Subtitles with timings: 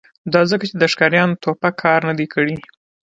[0.33, 2.55] دا ځکه چې د ښکاریانو ټوپک کار نه دی کړی